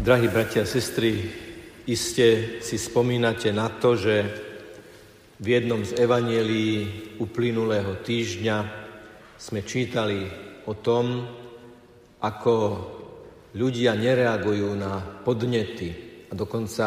[0.00, 1.28] Drahí bratia a sestry,
[1.84, 4.32] iste si spomínate na to, že
[5.36, 6.88] v jednom z evanielí
[7.20, 8.56] uplynulého týždňa
[9.36, 10.24] sme čítali
[10.64, 11.28] o tom,
[12.16, 12.54] ako
[13.52, 15.92] ľudia nereagujú na podnety.
[16.28, 16.86] A dokonca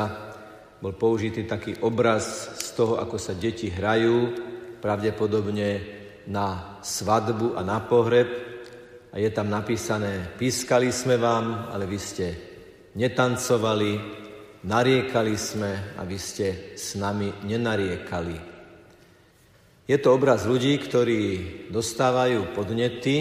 [0.81, 4.33] bol použitý taký obraz z toho, ako sa deti hrajú,
[4.81, 5.69] pravdepodobne
[6.33, 8.29] na svadbu a na pohreb.
[9.13, 12.52] A je tam napísané, pískali sme vám, ale vy ste
[12.93, 13.91] netancovali,
[14.63, 18.37] nariekali sme a vy ste s nami nenariekali.
[19.83, 21.21] Je to obraz ľudí, ktorí
[21.67, 23.15] dostávajú podnety,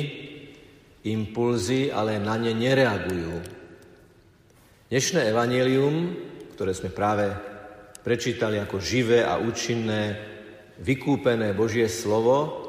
[1.02, 3.34] impulzy, ale na ne nereagujú.
[4.86, 6.14] Dnešné evanelium,
[6.54, 7.32] ktoré sme práve
[8.06, 10.30] prečítali ako živé a účinné,
[10.78, 12.62] vykúpené Božie slovo,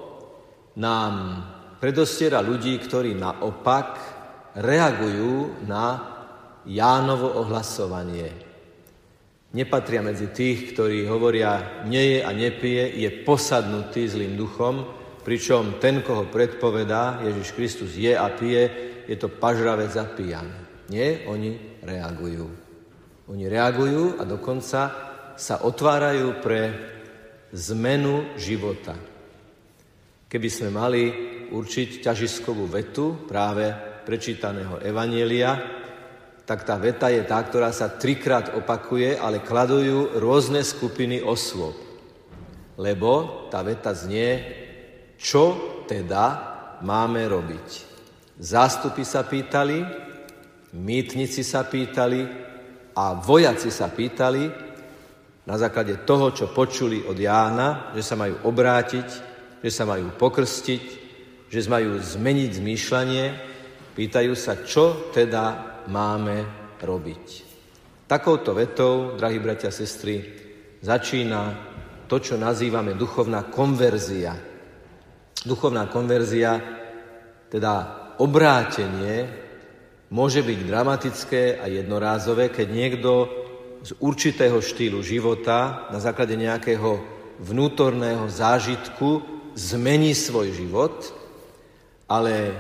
[0.74, 1.46] nám
[1.78, 4.02] predostiera ľudí, ktorí naopak
[4.58, 6.13] reagujú na
[6.66, 8.32] Jánovo ohlasovanie.
[9.54, 14.82] Nepatria medzi tých, ktorí hovoria, nie je a nepije, je posadnutý zlým duchom,
[15.22, 18.64] pričom ten, koho predpovedá, Ježiš Kristus je a pije,
[19.06, 20.48] je to pažravec a pijan.
[20.90, 22.48] Nie, oni reagujú.
[23.30, 24.82] Oni reagujú a dokonca
[25.38, 26.62] sa otvárajú pre
[27.54, 28.98] zmenu života.
[30.28, 31.04] Keby sme mali
[31.54, 33.70] určiť ťažiskovú vetu práve
[34.04, 35.83] prečítaného Evanielia,
[36.44, 41.76] tak tá veta je tá, ktorá sa trikrát opakuje, ale kladujú rôzne skupiny osôb.
[42.76, 44.44] Lebo tá veta znie,
[45.16, 45.56] čo
[45.88, 46.26] teda
[46.84, 47.68] máme robiť.
[48.36, 49.88] Zástupy sa pýtali,
[50.76, 52.22] mýtnici sa pýtali
[52.98, 54.74] a vojaci sa pýtali,
[55.44, 59.08] na základe toho, čo počuli od Jána, že sa majú obrátiť,
[59.60, 60.86] že sa majú pokrstiť,
[61.52, 63.26] že majú zmeniť zmýšľanie,
[63.92, 66.46] pýtajú sa, čo teda máme
[66.84, 67.26] robiť.
[68.08, 70.22] Takouto vetou, drahí bratia a sestry,
[70.84, 71.42] začína
[72.06, 74.36] to, čo nazývame duchovná konverzia.
[75.44, 76.60] Duchovná konverzia,
[77.50, 77.74] teda
[78.22, 79.28] obrátenie,
[80.14, 83.12] môže byť dramatické a jednorázové, keď niekto
[83.84, 87.02] z určitého štýlu života na základe nejakého
[87.42, 89.26] vnútorného zážitku
[89.58, 90.96] zmení svoj život,
[92.08, 92.54] ale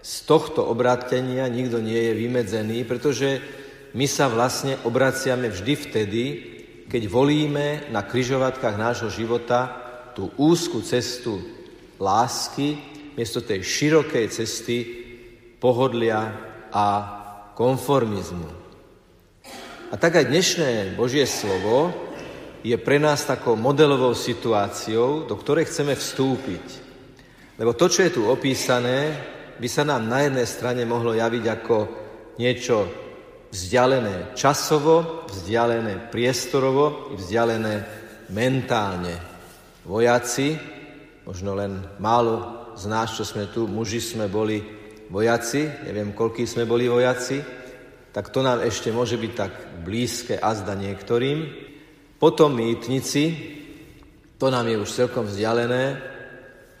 [0.00, 3.40] z tohto obrátenia nikto nie je vymedzený, pretože
[3.92, 6.24] my sa vlastne obraciame vždy vtedy,
[6.88, 9.68] keď volíme na kryžovatkách nášho života
[10.16, 11.38] tú úzku cestu
[12.00, 12.80] lásky
[13.14, 14.76] miesto tej širokej cesty
[15.60, 16.32] pohodlia
[16.72, 16.86] a
[17.52, 18.48] konformizmu.
[19.90, 21.90] A tak aj dnešné Božie slovo
[22.62, 26.66] je pre nás takou modelovou situáciou, do ktorej chceme vstúpiť.
[27.58, 29.18] Lebo to, čo je tu opísané,
[29.60, 31.76] by sa nám na jednej strane mohlo javiť ako
[32.40, 32.88] niečo
[33.52, 37.74] vzdialené časovo, vzdialené priestorovo i vzdialené
[38.32, 39.14] mentálne.
[39.84, 40.56] Vojaci,
[41.28, 44.64] možno len málo z nás, čo sme tu, muži sme boli
[45.12, 47.42] vojaci, neviem, koľký sme boli vojaci,
[48.14, 49.52] tak to nám ešte môže byť tak
[49.84, 51.68] blízke azda niektorým.
[52.18, 53.24] Potom mýtnici,
[54.40, 56.00] to nám je už celkom vzdialené.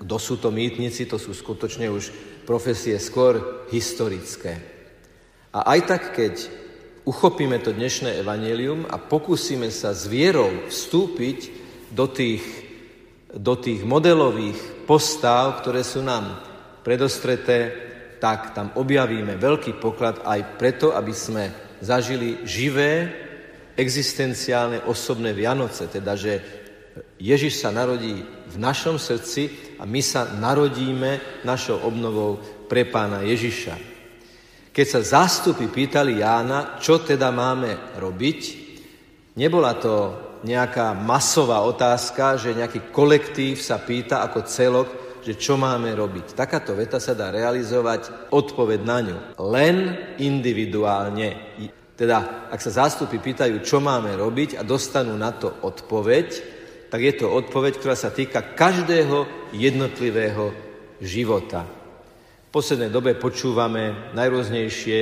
[0.00, 1.04] Kto sú to mýtnici?
[1.06, 2.08] To sú skutočne už
[2.48, 4.58] profesie skôr historické.
[5.52, 6.34] A aj tak, keď
[7.04, 11.38] uchopíme to dnešné evanelium a pokúsime sa s vierou vstúpiť
[11.92, 12.42] do tých,
[13.34, 16.40] do tých modelových postav, ktoré sú nám
[16.80, 17.90] predostreté
[18.20, 21.44] tak tam objavíme veľký poklad aj preto, aby sme
[21.80, 23.08] zažili živé,
[23.74, 25.88] existenciálne, osobné Vianoce.
[25.88, 26.44] Teda, že
[27.16, 33.78] Ježiš sa narodí v našom srdci a my sa narodíme našou obnovou pre pána Ježiša.
[34.70, 38.40] Keď sa zástupy pýtali Jána, čo teda máme robiť,
[39.38, 39.94] nebola to
[40.46, 44.88] nejaká masová otázka, že nejaký kolektív sa pýta ako celok,
[45.20, 46.32] že čo máme robiť.
[46.32, 49.18] Takáto veta sa dá realizovať odpoveď na ňu.
[49.52, 49.76] Len
[50.16, 51.36] individuálne.
[51.92, 56.59] Teda, ak sa zástupy pýtajú, čo máme robiť a dostanú na to odpoveď,
[56.90, 60.50] tak je to odpoveď, ktorá sa týka každého jednotlivého
[60.98, 61.62] života.
[62.50, 65.00] V poslednej dobe počúvame najrôznejšie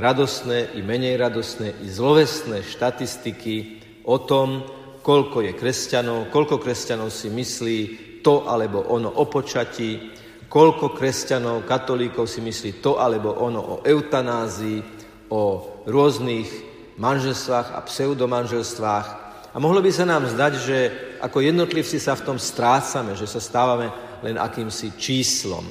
[0.00, 4.64] radostné i menej radostné i zlovestné štatistiky o tom,
[5.04, 7.78] koľko je kresťanov, koľko kresťanov si myslí,
[8.24, 10.10] to alebo ono o počatí,
[10.48, 14.82] koľko kresťanov, katolíkov si myslí to alebo ono o eutanázii,
[15.30, 15.42] o
[15.86, 16.48] rôznych
[16.96, 19.25] manželstvách a pseudomanželstvách.
[19.56, 20.78] A mohlo by sa nám zdať, že
[21.16, 23.88] ako jednotlivci sa v tom strácame, že sa stávame
[24.20, 25.64] len akýmsi číslom.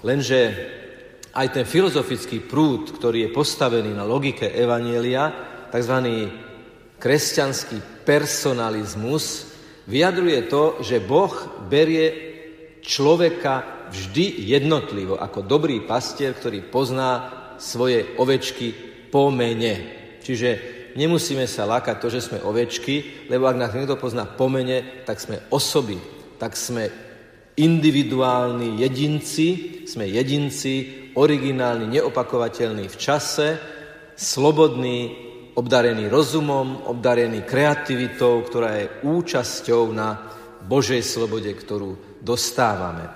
[0.00, 0.56] Lenže
[1.36, 5.28] aj ten filozofický prúd, ktorý je postavený na logike Evanielia,
[5.68, 5.96] tzv.
[6.96, 9.52] kresťanský personalizmus,
[9.84, 11.36] vyjadruje to, že Boh
[11.68, 12.08] berie
[12.80, 18.72] človeka vždy jednotlivo, ako dobrý pastier, ktorý pozná svoje ovečky
[19.12, 19.92] po mene.
[20.24, 25.06] Čiže nemusíme sa lákať to, že sme ovečky, lebo ak nás niekto pozná po mene,
[25.06, 26.02] tak sme osoby,
[26.42, 26.90] tak sme
[27.54, 33.48] individuálni jedinci, sme jedinci, originálny, neopakovateľný v čase,
[34.18, 35.26] slobodný,
[35.58, 40.34] obdarený rozumom, obdarený kreativitou, ktorá je účasťou na
[40.66, 43.06] Božej slobode, ktorú dostávame.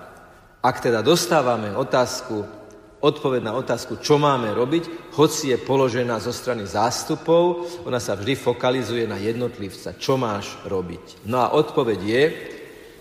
[0.62, 2.61] Ak teda dostávame otázku,
[3.02, 8.38] odpoveď na otázku, čo máme robiť, hoci je položená zo strany zástupov, ona sa vždy
[8.38, 11.26] fokalizuje na jednotlivca, čo máš robiť.
[11.26, 12.24] No a odpoveď je,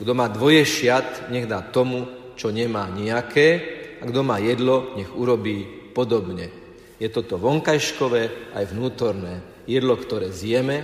[0.01, 5.13] kto má dvoje šiat, nech dá tomu, čo nemá nejaké, a kto má jedlo, nech
[5.13, 5.61] urobí
[5.93, 6.49] podobne.
[6.97, 9.45] Je toto vonkajškové aj vnútorné.
[9.69, 10.81] Jedlo, ktoré zjeme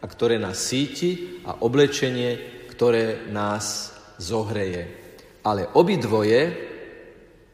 [0.00, 2.36] a ktoré nás síti a oblečenie,
[2.68, 4.84] ktoré nás zohreje.
[5.40, 6.71] Ale obidvoje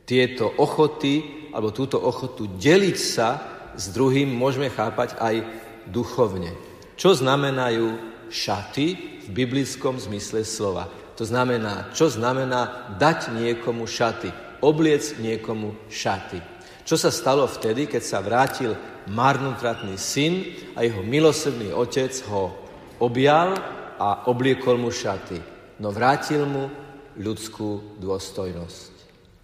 [0.08, 3.28] tieto ochoty, alebo túto ochotu deliť sa
[3.76, 5.44] s druhým môžeme chápať aj
[5.92, 6.56] duchovne.
[6.96, 8.00] Čo znamenajú
[8.32, 8.86] šaty
[9.22, 10.88] v biblickom zmysle slova?
[11.20, 16.42] To znamená, čo znamená dať niekomu šaty obliec niekomu šaty.
[16.82, 18.74] Čo sa stalo vtedy, keď sa vrátil
[19.06, 22.56] marnotratný syn a jeho milosrdný otec ho
[22.98, 23.54] objal
[24.00, 25.38] a obliekol mu šaty.
[25.78, 26.72] No vrátil mu
[27.18, 28.97] ľudskú dôstojnosť.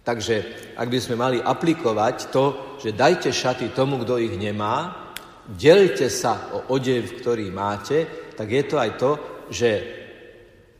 [0.05, 0.35] Takže
[0.77, 5.09] ak by sme mali aplikovať to, že dajte šaty tomu, kto ich nemá,
[5.49, 9.11] delte sa o odev, ktorý máte, tak je to aj to,
[9.49, 9.71] že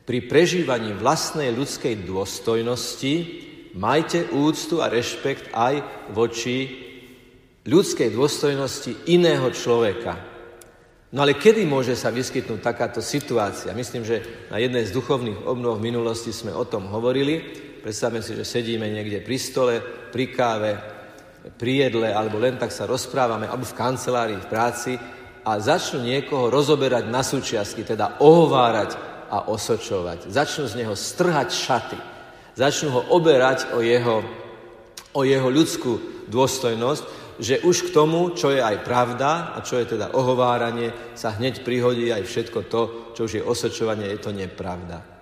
[0.05, 3.13] pri prežívaní vlastnej ľudskej dôstojnosti
[3.73, 5.81] majte úctu a rešpekt aj
[6.13, 6.85] voči
[7.65, 10.21] ľudskej dôstojnosti iného človeka.
[11.09, 13.73] No ale kedy môže sa vyskytnúť takáto situácia?
[13.73, 14.21] Myslím, že
[14.53, 17.41] na jednej z duchovných obnov v minulosti sme o tom hovorili.
[17.85, 19.77] Predstavme si, že sedíme niekde pri stole,
[20.09, 20.73] pri káve,
[21.53, 24.97] pri jedle, alebo len tak sa rozprávame, alebo v kancelárii, v práci
[25.45, 28.97] a začnú niekoho rozoberať na súčiastky, teda ohovárať
[29.29, 30.33] a osočovať.
[30.33, 31.99] Začnú z neho strhať šaty
[32.55, 34.23] začnú ho oberať o jeho,
[35.13, 37.03] o jeho ľudskú dôstojnosť,
[37.35, 41.67] že už k tomu, čo je aj pravda a čo je teda ohováranie, sa hneď
[41.67, 45.14] prihodí aj všetko to, čo už je osočovanie, je to nepravda.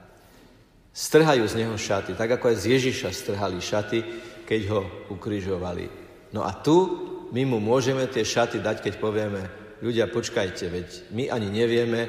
[0.94, 4.00] Strhajú z neho šaty, tak ako aj z Ježiša strhali šaty,
[4.46, 5.90] keď ho ukrižovali.
[6.38, 6.86] No a tu
[7.34, 9.42] my mu môžeme tie šaty dať, keď povieme,
[9.82, 10.88] ľudia, počkajte, veď
[11.18, 12.02] my ani nevieme,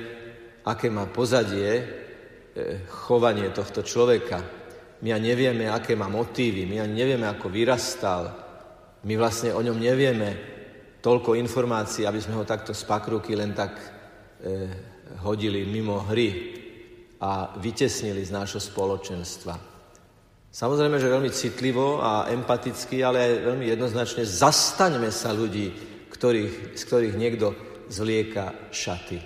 [0.69, 1.85] aké má pozadie e,
[3.09, 4.45] chovanie tohto človeka.
[5.01, 8.37] My ani nevieme, aké má motívy, my ani nevieme, ako vyrastal.
[9.09, 10.29] My vlastne o ňom nevieme
[11.01, 13.89] toľko informácií, aby sme ho takto z pakruky len tak e,
[15.25, 16.64] hodili mimo hry
[17.25, 19.57] a vytesnili z nášho spoločenstva.
[20.53, 25.73] Samozrejme, že veľmi citlivo a empaticky, ale aj veľmi jednoznačne zastaňme sa ľudí,
[26.13, 27.57] ktorých, z ktorých niekto
[27.89, 29.19] zlieka šaty.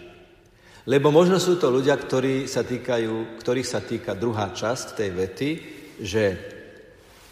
[0.89, 5.51] Lebo možno sú to ľudia, ktorí sa týkajú, ktorých sa týka druhá časť tej vety,
[6.01, 6.25] že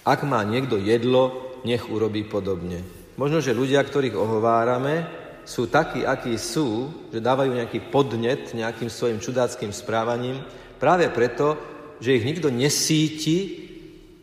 [0.05, 2.85] ak má niekto jedlo, nech urobí podobne.
[3.17, 5.09] Možno, že ľudia, ktorých ohovárame,
[5.47, 10.43] sú takí, akí sú, že dávajú nejaký podnet nejakým svojim čudáckým správaním,
[10.83, 11.55] práve preto,
[12.03, 13.65] že ich nikto nesíti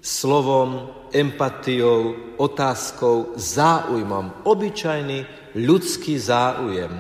[0.03, 4.44] slovom, empatiou, otázkou, záujmom.
[4.44, 5.25] Obyčajný
[5.56, 6.92] ľudský záujem.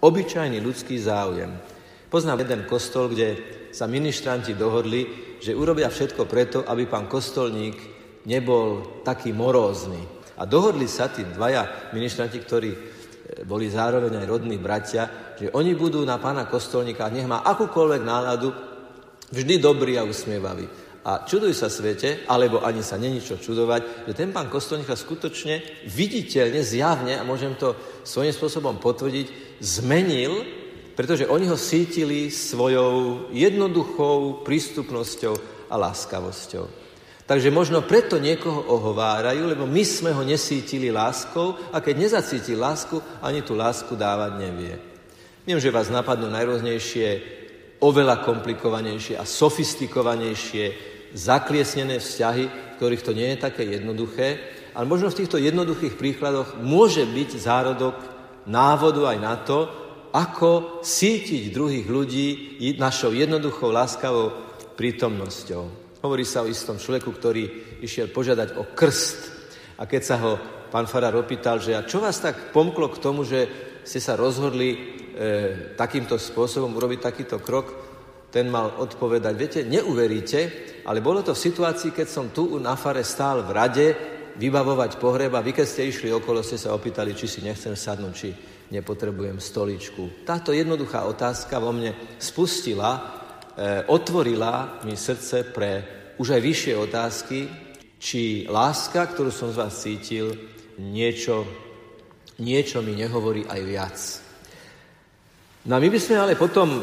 [0.00, 1.52] Obyčajný ľudský záujem.
[2.08, 3.36] Poznám jeden kostol, kde
[3.68, 7.76] sa ministranti dohodli, že urobia všetko preto, aby pán kostolník
[8.24, 10.00] nebol taký morózny.
[10.38, 12.70] A dohodli sa tí dvaja ministranti, ktorí
[13.44, 18.50] boli zároveň aj rodní bratia, že oni budú na pána kostolníka, nech má akúkoľvek náladu,
[19.30, 20.66] vždy dobrý a usmievavý.
[21.08, 25.86] A čuduj sa svete, alebo ani sa není čo čudovať, že ten pán kostolníka skutočne
[25.88, 27.72] viditeľne, zjavne, a môžem to
[28.04, 30.44] svojím spôsobom potvrdiť, zmenil,
[30.98, 35.34] pretože oni ho sítili svojou jednoduchou prístupnosťou
[35.70, 36.87] a láskavosťou.
[37.28, 42.96] Takže možno preto niekoho ohovárajú, lebo my sme ho nesítili láskou a keď nezacíti lásku,
[43.20, 44.80] ani tú lásku dávať nevie.
[45.44, 47.36] Viem, že vás napadnú najrôznejšie,
[47.84, 50.64] oveľa komplikovanejšie a sofistikovanejšie,
[51.12, 54.40] zakliesnené vzťahy, v ktorých to nie je také jednoduché,
[54.72, 57.96] ale možno v týchto jednoduchých príkladoch môže byť zárodok
[58.48, 59.68] návodu aj na to,
[60.16, 62.28] ako sítiť druhých ľudí
[62.80, 64.32] našou jednoduchou, láskavou
[64.80, 65.87] prítomnosťou.
[65.98, 67.42] Hovorí sa o istom človeku, ktorý
[67.82, 69.18] išiel požiadať o krst
[69.78, 70.38] A keď sa ho
[70.70, 73.46] pán Farár opýtal, že a čo vás tak pomklo k tomu, že
[73.82, 74.78] ste sa rozhodli e,
[75.74, 77.66] takýmto spôsobom urobiť takýto krok,
[78.28, 80.40] ten mal odpovedať, viete, neuveríte,
[80.84, 83.86] ale bolo to v situácii, keď som tu na fare stál v rade
[84.36, 88.12] vybavovať pohreb a vy, keď ste išli okolo, ste sa opýtali, či si nechcem sadnúť,
[88.12, 88.28] či
[88.68, 90.28] nepotrebujem stoličku.
[90.28, 93.18] Táto jednoduchá otázka vo mne spustila,
[93.90, 95.70] otvorila mi srdce pre
[96.18, 97.38] už aj vyššie otázky,
[97.98, 100.30] či láska, ktorú som z vás cítil,
[100.78, 101.46] niečo,
[102.38, 103.98] niečo mi nehovorí aj viac.
[105.66, 106.78] No a my by sme ale potom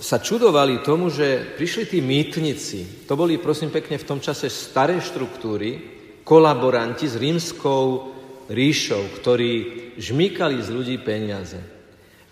[0.00, 3.04] sa čudovali tomu, že prišli tí mýtnici.
[3.04, 5.92] To boli, prosím pekne, v tom čase staré štruktúry,
[6.24, 8.16] kolaboranti s rímskou
[8.48, 9.52] ríšou, ktorí
[10.00, 11.73] žmýkali z ľudí peniaze.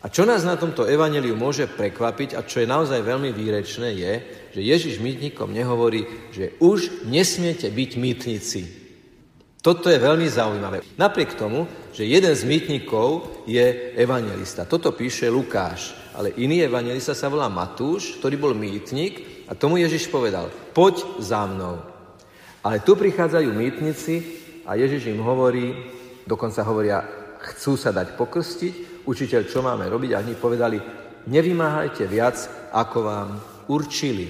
[0.03, 4.13] A čo nás na tomto evaneliu môže prekvapiť a čo je naozaj veľmi výrečné je,
[4.51, 6.03] že Ježiš mýtnikom nehovorí,
[6.35, 8.63] že už nesmiete byť mýtnici.
[9.63, 10.83] Toto je veľmi zaujímavé.
[10.99, 14.67] Napriek tomu, že jeden z mýtnikov je evangelista.
[14.67, 20.11] Toto píše Lukáš, ale iný evangelista sa volá Matúš, ktorý bol mýtnik a tomu Ježiš
[20.11, 21.79] povedal, poď za mnou.
[22.67, 24.15] Ale tu prichádzajú mýtnici
[24.67, 25.79] a Ježiš im hovorí,
[26.27, 27.07] dokonca hovoria,
[27.55, 30.11] chcú sa dať pokrstiť, učiteľ, čo máme robiť?
[30.15, 30.79] A oni povedali,
[31.27, 32.37] nevymáhajte viac,
[32.73, 33.29] ako vám
[33.71, 34.27] určili.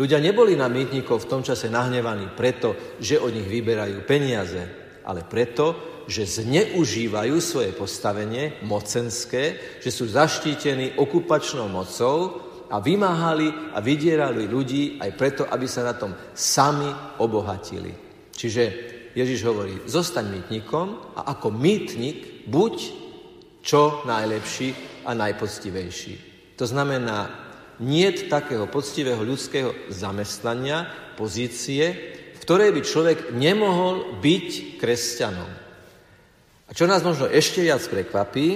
[0.00, 4.62] Ľudia neboli na mýtnikov v tom čase nahnevaní preto, že od nich vyberajú peniaze,
[5.04, 5.76] ale preto,
[6.08, 14.96] že zneužívajú svoje postavenie mocenské, že sú zaštítení okupačnou mocou a vymáhali a vydierali ľudí
[15.02, 16.88] aj preto, aby sa na tom sami
[17.20, 17.92] obohatili.
[18.32, 18.62] Čiže
[19.12, 22.74] Ježiš hovorí, zostaň mýtnikom a ako mýtnik buď
[23.60, 24.74] čo najlepší
[25.04, 26.14] a najpoctivejší.
[26.56, 27.48] To znamená,
[27.80, 31.84] nie takého poctivého ľudského zamestnania, pozície,
[32.36, 35.50] v ktorej by človek nemohol byť kresťanom.
[36.68, 38.48] A čo nás možno ešte viac prekvapí,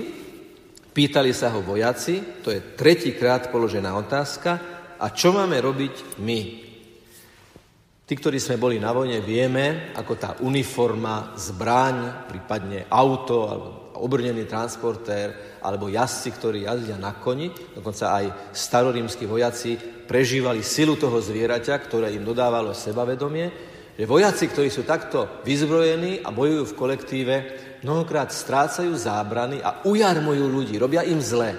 [0.95, 4.61] pýtali sa ho vojaci, to je tretíkrát položená otázka,
[5.01, 6.64] a čo máme robiť my?
[8.05, 14.45] Tí, ktorí sme boli na vojne, vieme, ako tá uniforma, zbraň, prípadne auto alebo obrnený
[14.45, 21.81] transportér alebo jazdci, ktorí jazdia na koni, dokonca aj starorímsky vojaci prežívali silu toho zvieraťa,
[21.81, 27.35] ktoré im dodávalo sebavedomie, že vojaci, ktorí sú takto vyzbrojení a bojujú v kolektíve,
[27.87, 31.57] mnohokrát strácajú zábrany a ujarmujú ľudí, robia im zle.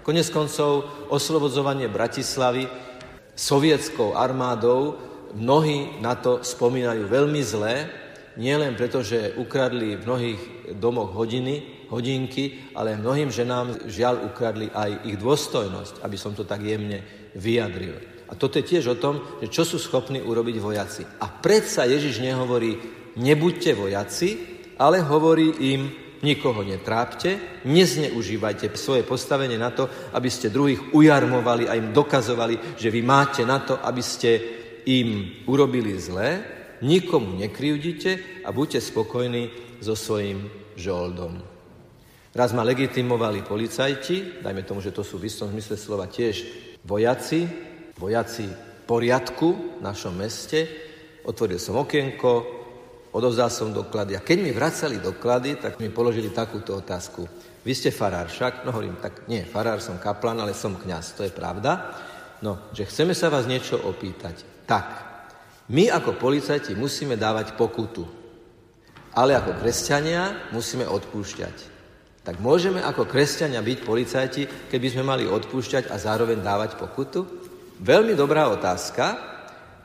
[0.00, 2.64] Konec koncov oslobodzovanie Bratislavy
[3.36, 7.74] sovietskou armádou mnohí na to spomínajú veľmi zle,
[8.36, 10.40] nielen preto, že ukradli v mnohých
[10.80, 16.64] domoch hodiny, hodinky, ale mnohým ženám žiaľ ukradli aj ich dôstojnosť, aby som to tak
[16.64, 17.04] jemne
[17.36, 17.96] vyjadril.
[18.32, 21.04] A toto je tiež o tom, že čo sú schopní urobiť vojaci.
[21.20, 22.80] A predsa Ježiš nehovorí,
[23.20, 24.28] nebuďte vojaci,
[24.80, 31.76] ale hovorí im, nikoho netrápte, nezneužívajte svoje postavenie na to, aby ste druhých ujarmovali a
[31.76, 36.42] im dokazovali, že vy máte na to, aby ste im urobili zlé,
[36.82, 41.42] nikomu nekryvdite a buďte spokojní so svojím žoldom.
[42.32, 46.48] Raz ma legitimovali policajti, dajme tomu, že to sú v istom zmysle slova tiež
[46.80, 47.44] vojaci,
[48.00, 48.48] vojaci
[48.88, 50.64] poriadku v našom meste.
[51.28, 52.32] Otvoril som okienko,
[53.12, 57.28] odovzdal som doklady a keď mi vracali doklady, tak mi položili takúto otázku.
[57.62, 58.64] Vy ste farár však?
[58.66, 61.94] No hovorím, tak nie, farár som kaplan, ale som kňaz, to je pravda.
[62.42, 64.61] No, že chceme sa vás niečo opýtať.
[64.72, 64.88] Tak,
[65.68, 68.08] my ako policajti musíme dávať pokutu,
[69.12, 71.56] ale ako kresťania musíme odpúšťať.
[72.24, 77.20] Tak môžeme ako kresťania byť policajti, keby sme mali odpúšťať a zároveň dávať pokutu?
[77.84, 79.04] Veľmi dobrá otázka,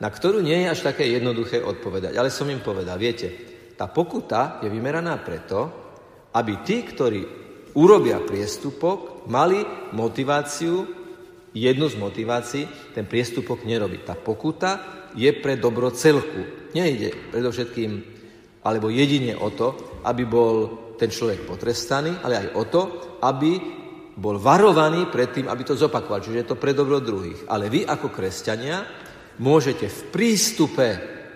[0.00, 2.16] na ktorú nie je až také jednoduché odpovedať.
[2.16, 3.28] Ale som im povedal, viete,
[3.76, 5.68] tá pokuta je vymeraná preto,
[6.32, 7.20] aby tí, ktorí
[7.76, 9.60] urobia priestupok, mali
[9.92, 10.97] motiváciu,
[11.54, 12.62] jednu z motivácií,
[12.92, 14.00] ten priestupok nerobiť.
[14.04, 14.70] Tá pokuta
[15.16, 16.70] je pre dobro celku.
[16.76, 17.90] Nejde predovšetkým,
[18.64, 20.54] alebo jedine o to, aby bol
[20.98, 22.82] ten človek potrestaný, ale aj o to,
[23.22, 23.52] aby
[24.18, 26.18] bol varovaný pred tým, aby to zopakoval.
[26.18, 27.46] Čiže je to pre dobro druhých.
[27.46, 28.82] Ale vy ako kresťania
[29.38, 30.86] môžete v prístupe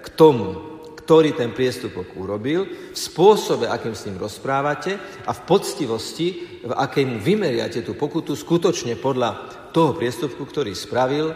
[0.02, 0.71] k tomu,
[1.02, 7.04] ktorý ten priestupok urobil, v spôsobe, akým s ním rozprávate a v poctivosti, v akej
[7.08, 11.34] mu vymeriate tú pokutu, skutočne podľa toho priestupku, ktorý spravil,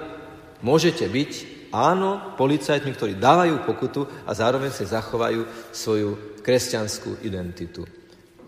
[0.63, 1.33] môžete byť,
[1.75, 7.96] áno, policajtmi, ktorí dávajú pokutu a zároveň si zachovajú svoju kresťanskú identitu.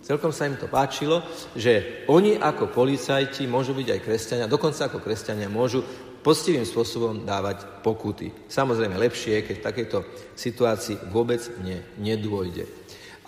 [0.08, 1.20] Celkom sa im to páčilo,
[1.52, 5.84] že oni ako policajti môžu byť aj kresťania, dokonca ako kresťania môžu
[6.24, 8.32] poctivým spôsobom dávať pokuty.
[8.48, 9.98] Samozrejme lepšie, keď v takejto
[10.32, 12.64] situácii vôbec ne, nedôjde.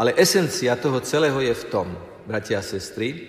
[0.01, 1.93] Ale esencia toho celého je v tom,
[2.25, 3.29] bratia a sestry,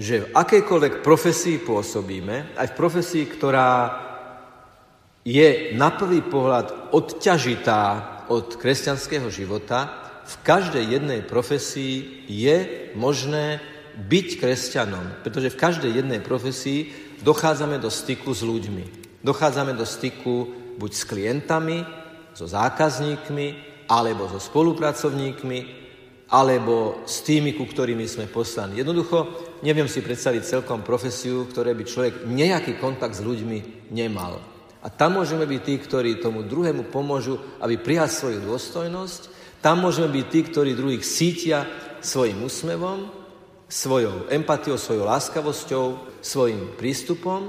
[0.00, 4.00] že v akejkoľvek profesii pôsobíme, aj v profesii, ktorá
[5.28, 7.82] je na prvý pohľad odťažitá
[8.32, 13.60] od kresťanského života, v každej jednej profesii je možné
[13.94, 16.90] byť kresťanom, pretože v každej jednej profesii
[17.22, 18.84] dochádzame do styku s ľuďmi.
[19.22, 21.78] Dochádzame do styku buď s klientami,
[22.34, 23.46] so zákazníkmi,
[23.86, 25.84] alebo so spolupracovníkmi,
[26.34, 28.82] alebo s tými, ku ktorými sme poslani.
[28.82, 29.30] Jednoducho,
[29.62, 34.42] neviem si predstaviť celkom profesiu, ktoré by človek nejaký kontakt s ľuďmi nemal.
[34.84, 39.43] A tam môžeme byť tí, ktorí tomu druhému pomôžu, aby prijal svoju dôstojnosť.
[39.64, 41.64] Tam môžeme byť tí, ktorí druhých sítia
[42.04, 43.08] svojim úsmevom,
[43.64, 45.84] svojou empatiou, svojou láskavosťou,
[46.20, 47.48] svojim prístupom.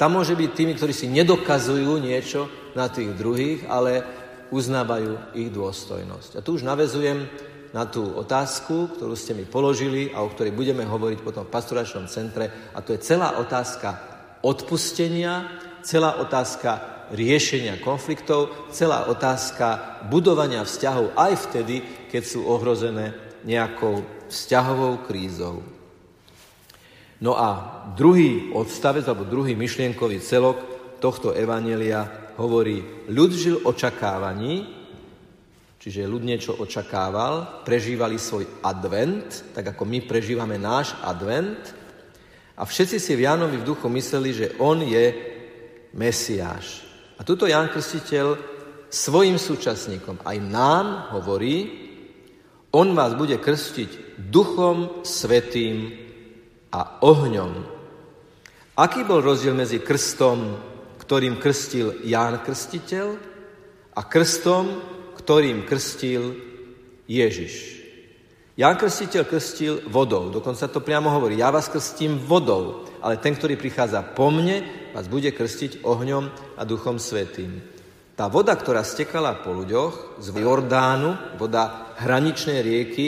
[0.00, 4.00] Tam môže byť tými, ktorí si nedokazujú niečo na tých druhých, ale
[4.48, 6.40] uznávajú ich dôstojnosť.
[6.40, 7.28] A tu už navezujem
[7.76, 12.08] na tú otázku, ktorú ste mi položili a o ktorej budeme hovoriť potom v pastoračnom
[12.08, 12.72] centre.
[12.72, 13.96] A to je celá otázka
[14.40, 15.52] odpustenia,
[15.84, 23.12] celá otázka riešenia konfliktov, celá otázka budovania vzťahov aj vtedy, keď sú ohrozené
[23.44, 24.02] nejakou
[24.32, 25.60] vzťahovou krízou.
[27.22, 27.48] No a
[27.94, 30.58] druhý odstavec, alebo druhý myšlienkový celok
[30.98, 34.82] tohto evanelia hovorí, ľud žil očakávaní,
[35.82, 41.58] Čiže ľud niečo očakával, prežívali svoj advent, tak ako my prežívame náš advent.
[42.54, 45.10] A všetci si v Jánovi v duchu mysleli, že on je
[45.90, 46.91] Mesiáš.
[47.18, 48.38] A tuto Ján Krstiteľ
[48.92, 51.82] svojim súčasníkom aj nám hovorí,
[52.72, 55.92] on vás bude krstiť duchom svetým
[56.72, 57.52] a ohňom.
[58.80, 60.56] Aký bol rozdiel medzi krstom,
[60.96, 63.08] ktorým krstil Ján Krstiteľ
[63.92, 64.64] a krstom,
[65.20, 66.32] ktorým krstil
[67.04, 67.81] Ježiš.
[68.62, 73.58] Ján Krstiteľ krstil vodou, dokonca to priamo hovorí, ja vás krstím vodou, ale ten, ktorý
[73.58, 74.62] prichádza po mne,
[74.94, 77.58] vás bude krstiť ohňom a duchom svetým.
[78.14, 83.04] Tá voda, ktorá stekala po ľuďoch z Jordánu, voda hraničnej rieky,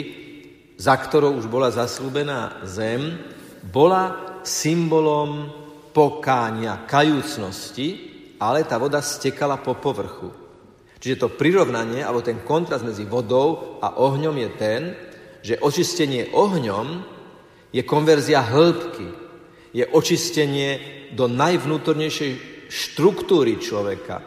[0.75, 3.15] za ktorou už bola zaslúbená zem,
[3.63, 5.55] bola symbolom
[5.95, 8.11] pokánia, kajúcnosti,
[8.43, 10.35] ale tá voda stekala po povrchu.
[10.99, 14.83] Čiže to prirovnanie, alebo ten kontrast medzi vodou a ohňom je ten,
[15.45, 17.05] že očistenie ohňom
[17.69, 19.07] je konverzia hĺbky,
[19.77, 20.69] je očistenie
[21.13, 22.33] do najvnútornejšej
[22.65, 24.25] štruktúry človeka.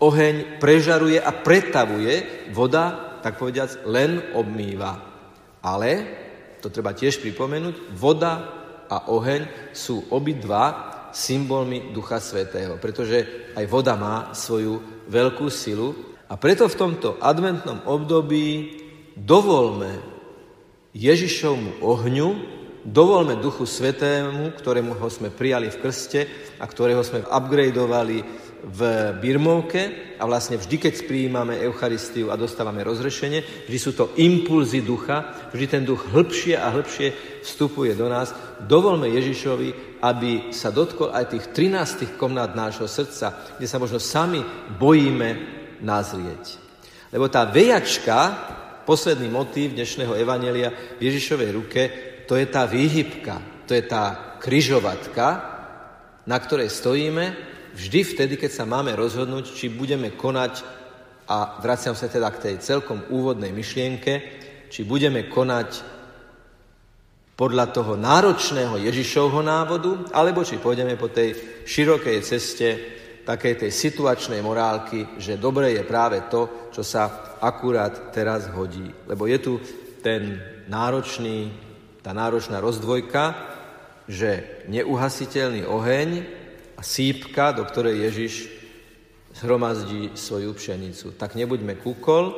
[0.00, 5.04] Oheň prežaruje a pretavuje, voda, tak povediac, len obmýva.
[5.60, 5.90] Ale,
[6.64, 8.32] to treba tiež pripomenúť, voda
[8.88, 15.92] a oheň sú obidva symbolmi Ducha Svetého, pretože aj voda má svoju veľkú silu
[16.24, 18.80] a preto v tomto adventnom období
[19.14, 20.13] dovolme
[20.94, 22.28] Ježišovmu ohňu,
[22.86, 26.20] dovolme Duchu Svetému, ktorému ho sme prijali v krste
[26.62, 28.22] a ktorého sme upgradeovali
[28.64, 28.80] v
[29.18, 35.50] Birmovke a vlastne vždy, keď prijímame Eucharistiu a dostávame rozrešenie, vždy sú to impulzy ducha,
[35.50, 38.30] vždy ten duch hĺbšie a hĺbšie vstupuje do nás.
[38.62, 44.46] Dovolme Ježišovi, aby sa dotkol aj tých 13 komnát nášho srdca, kde sa možno sami
[44.78, 45.30] bojíme
[45.82, 46.62] nazrieť.
[47.10, 48.18] Lebo tá vejačka,
[48.84, 50.70] posledný motív dnešného evanelia
[51.00, 51.80] v Ježišovej ruke,
[52.28, 55.26] to je tá výhybka, to je tá kryžovatka,
[56.28, 57.36] na ktorej stojíme
[57.74, 60.84] vždy vtedy, keď sa máme rozhodnúť, či budeme konať,
[61.24, 64.12] a vraciam sa teda k tej celkom úvodnej myšlienke,
[64.68, 65.96] či budeme konať
[67.34, 71.34] podľa toho náročného Ježišovho návodu, alebo či pôjdeme po tej
[71.66, 72.68] širokej ceste
[73.24, 78.84] takej tej situačnej morálky, že dobre je práve to, čo sa akurát teraz hodí.
[79.08, 79.52] Lebo je tu
[80.04, 81.48] ten náročný,
[82.04, 83.52] tá náročná rozdvojka,
[84.04, 86.10] že neuhasiteľný oheň
[86.76, 88.34] a sípka, do ktorej Ježiš
[89.40, 91.16] zhromazdí svoju pšenicu.
[91.16, 92.30] Tak nebuďme kúkol,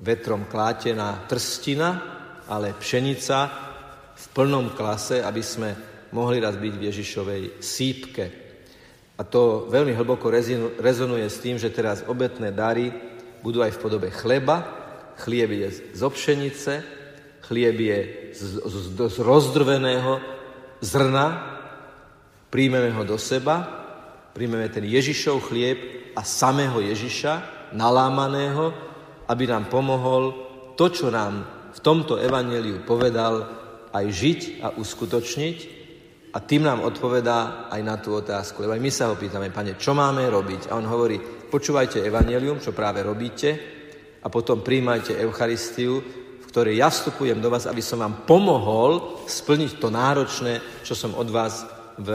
[0.00, 1.90] vetrom klátená trstina,
[2.48, 3.38] ale pšenica
[4.16, 5.70] v plnom klase, aby sme
[6.16, 8.41] mohli raz byť v Ježišovej sípke.
[9.18, 10.32] A to veľmi hlboko
[10.80, 12.90] rezonuje s tým, že teraz obetné dary
[13.44, 14.64] budú aj v podobe chleba.
[15.20, 16.80] Chlieb je zo pšenice,
[17.44, 17.98] chlieb je
[18.32, 20.18] z, z, z rozdrveného
[20.80, 21.26] zrna,
[22.48, 23.62] príjmeme ho do seba,
[24.32, 25.78] príjmeme ten Ježišov chlieb
[26.16, 28.72] a samého Ježiša, nalámaného,
[29.28, 30.32] aby nám pomohol
[30.76, 33.48] to, čo nám v tomto evaneliu povedal,
[33.92, 35.81] aj žiť a uskutočniť,
[36.32, 38.64] a tým nám odpovedá aj na tú otázku.
[38.64, 40.72] Lebo aj my sa ho pýtame, pane, čo máme robiť?
[40.72, 41.20] A on hovorí,
[41.52, 43.50] počúvajte evanelium, čo práve robíte,
[44.22, 46.00] a potom príjmajte Eucharistiu,
[46.40, 51.12] v ktorej ja vstupujem do vás, aby som vám pomohol splniť to náročné, čo som
[51.18, 51.68] od vás
[51.98, 52.08] v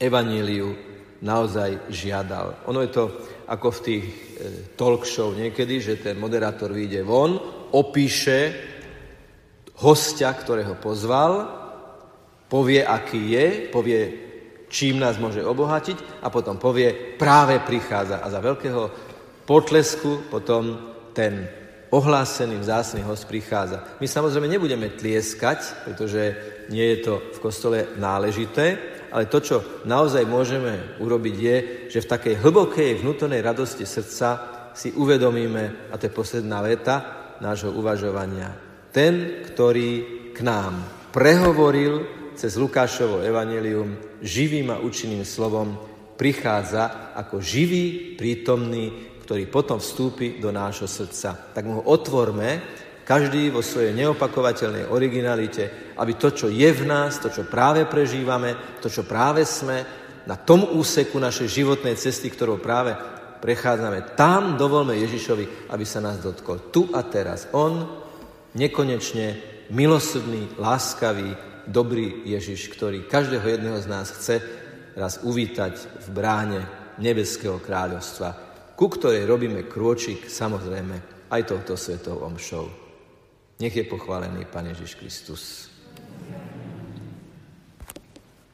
[0.00, 0.74] Evaníliu
[1.22, 2.66] naozaj žiadal.
[2.66, 3.04] Ono je to
[3.46, 4.14] ako v tých e,
[4.74, 7.36] talk show niekedy, že ten moderátor vyjde von,
[7.70, 8.52] opíše
[9.80, 11.63] hostia, ktorého pozval,
[12.54, 14.00] povie, aký je, povie,
[14.70, 18.22] čím nás môže obohatiť a potom povie, práve prichádza.
[18.22, 18.94] A za veľkého
[19.42, 21.50] potlesku potom ten
[21.90, 23.98] ohlásený vzácný host prichádza.
[23.98, 26.22] My samozrejme nebudeme tlieskať, pretože
[26.70, 28.78] nie je to v kostole náležité,
[29.10, 31.56] ale to, čo naozaj môžeme urobiť, je,
[31.90, 34.28] že v takej hlbokej vnútornej radosti srdca
[34.78, 36.96] si uvedomíme, a to je posledná veta
[37.42, 38.50] nášho uvažovania,
[38.94, 39.90] ten, ktorý
[40.34, 40.82] k nám
[41.14, 45.78] prehovoril cez Lukášovo evanelium živým a účinným slovom,
[46.14, 51.56] prichádza ako živý, prítomný ktorý potom vstúpi do nášho srdca.
[51.56, 52.60] Tak mu ho otvorme,
[53.08, 58.80] každý vo svojej neopakovateľnej originalite, aby to, čo je v nás, to, čo práve prežívame,
[58.84, 62.96] to, čo práve sme, na tom úseku našej životnej cesty, ktorou práve
[63.44, 66.72] prechádzame, tam dovolme Ježišovi, aby sa nás dotkol.
[66.72, 67.48] Tu a teraz.
[67.52, 67.84] On
[68.56, 69.36] nekonečne
[69.68, 74.40] milosrdný, láskavý, dobrý Ježiš, ktorý každého jedného z nás chce
[74.94, 75.74] raz uvítať
[76.04, 76.60] v bráne
[77.00, 82.66] nebeského kráľovstva ku ktorej robíme krôčik, samozrejme, aj touto svetou omšou.
[83.62, 85.42] Nech je pochválený Pán Ježiš Kristus.